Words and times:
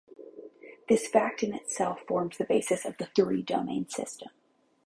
This 0.89 1.07
fact 1.07 1.43
in 1.43 1.53
itself 1.53 2.01
forms 2.07 2.39
the 2.39 2.43
basis 2.43 2.85
of 2.85 2.97
the 2.97 3.05
three-domain 3.15 3.87
system. 3.89 4.31